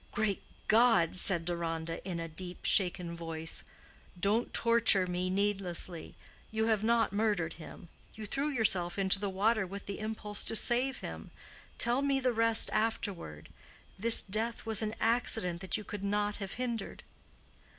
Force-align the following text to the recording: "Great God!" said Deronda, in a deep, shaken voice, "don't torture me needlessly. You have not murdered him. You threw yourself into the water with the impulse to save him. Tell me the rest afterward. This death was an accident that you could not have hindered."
"Great 0.13 0.41
God!" 0.67 1.15
said 1.15 1.45
Deronda, 1.45 2.03
in 2.03 2.19
a 2.19 2.27
deep, 2.27 2.65
shaken 2.65 3.15
voice, 3.15 3.63
"don't 4.19 4.51
torture 4.51 5.05
me 5.05 5.29
needlessly. 5.29 6.15
You 6.49 6.65
have 6.65 6.83
not 6.83 7.13
murdered 7.13 7.53
him. 7.61 7.87
You 8.15 8.25
threw 8.25 8.49
yourself 8.49 8.97
into 8.97 9.19
the 9.19 9.29
water 9.29 9.67
with 9.67 9.85
the 9.85 9.99
impulse 9.99 10.43
to 10.45 10.55
save 10.55 11.01
him. 11.01 11.29
Tell 11.77 12.01
me 12.01 12.19
the 12.19 12.33
rest 12.33 12.71
afterward. 12.73 13.49
This 13.99 14.23
death 14.23 14.65
was 14.65 14.81
an 14.81 14.95
accident 14.99 15.61
that 15.61 15.77
you 15.77 15.83
could 15.83 16.03
not 16.03 16.37
have 16.37 16.53
hindered." 16.53 17.03